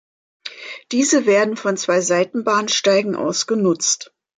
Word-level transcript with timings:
Diese 0.91 1.27
werden 1.27 1.55
von 1.55 1.77
zwei 1.77 2.01
Seitenbahnsteigen 2.01 3.15
aus 3.15 3.45
genutzt. 3.45 4.11